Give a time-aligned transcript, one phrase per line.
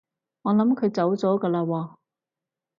[0.41, 1.95] 我諗佢走咗㗎喇喎